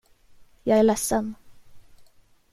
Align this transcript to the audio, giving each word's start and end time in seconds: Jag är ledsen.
Jag 0.63 0.77
är 0.79 0.83
ledsen. 0.83 1.35